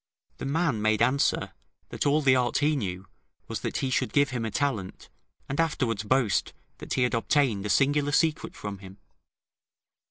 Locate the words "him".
4.31-4.45, 8.79-8.97